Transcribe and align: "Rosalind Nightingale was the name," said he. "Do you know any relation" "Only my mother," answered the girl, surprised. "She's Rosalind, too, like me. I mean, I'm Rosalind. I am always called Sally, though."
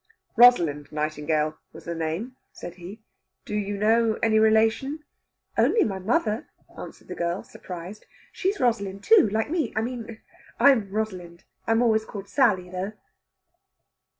"Rosalind 0.35 0.91
Nightingale 0.91 1.59
was 1.73 1.83
the 1.85 1.93
name," 1.93 2.35
said 2.51 2.73
he. 2.77 3.03
"Do 3.45 3.53
you 3.53 3.77
know 3.77 4.17
any 4.23 4.39
relation" 4.39 5.03
"Only 5.59 5.83
my 5.83 5.99
mother," 5.99 6.49
answered 6.75 7.07
the 7.07 7.13
girl, 7.13 7.43
surprised. 7.43 8.07
"She's 8.31 8.59
Rosalind, 8.59 9.03
too, 9.03 9.29
like 9.31 9.51
me. 9.51 9.71
I 9.75 9.81
mean, 9.81 10.19
I'm 10.59 10.89
Rosalind. 10.89 11.43
I 11.67 11.71
am 11.73 11.83
always 11.83 12.03
called 12.05 12.27
Sally, 12.27 12.67
though." 12.71 12.93